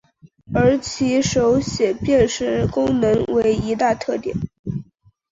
[0.51, 4.35] 而其手写辨识功能为一大特点。